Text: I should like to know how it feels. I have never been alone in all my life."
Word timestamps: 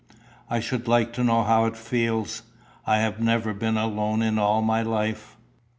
I 0.49 0.59
should 0.59 0.87
like 0.87 1.13
to 1.13 1.23
know 1.23 1.43
how 1.43 1.65
it 1.65 1.77
feels. 1.77 2.41
I 2.87 2.97
have 2.97 3.21
never 3.21 3.53
been 3.53 3.77
alone 3.77 4.23
in 4.23 4.39
all 4.39 4.63
my 4.63 4.81
life." 4.81 5.37